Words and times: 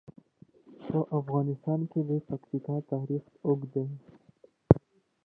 په 0.87 0.99
افغانستان 1.19 1.79
کې 1.91 1.99
د 2.09 2.11
پکتیا 2.27 2.75
تاریخ 2.91 3.23
اوږد 3.45 3.71
دی. 3.73 3.85